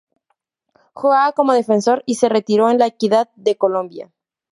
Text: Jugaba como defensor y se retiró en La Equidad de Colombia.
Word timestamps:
Jugaba 0.93 1.31
como 1.33 1.53
defensor 1.53 2.01
y 2.07 2.15
se 2.15 2.27
retiró 2.27 2.71
en 2.71 2.79
La 2.79 2.87
Equidad 2.87 3.29
de 3.35 3.55
Colombia. 3.55 4.11